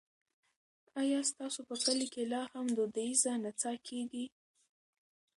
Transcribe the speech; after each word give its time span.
ایا 1.01 1.19
ستاسو 1.31 1.59
په 1.69 1.75
کلي 1.85 2.07
کې 2.13 2.23
لا 2.31 2.41
هم 2.51 2.65
دودیزه 2.75 3.33
نڅا 3.43 3.73
کیږي؟ 3.87 4.25